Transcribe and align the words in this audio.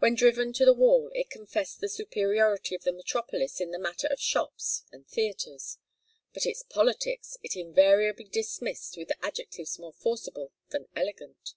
When 0.00 0.16
driven 0.16 0.52
to 0.54 0.64
the 0.64 0.74
wall 0.74 1.12
it 1.14 1.30
confessed 1.30 1.78
the 1.80 1.88
superiority 1.88 2.74
of 2.74 2.82
the 2.82 2.92
metropolis 2.92 3.60
in 3.60 3.70
the 3.70 3.78
matter 3.78 4.08
of 4.08 4.18
shops 4.18 4.82
and 4.90 5.06
theatres; 5.06 5.78
but 6.34 6.46
its 6.46 6.64
politics 6.64 7.36
it 7.44 7.54
invariably 7.54 8.24
dismissed 8.24 8.96
with 8.96 9.12
adjectives 9.22 9.78
more 9.78 9.92
forcible 9.92 10.50
than 10.70 10.88
elegant. 10.96 11.54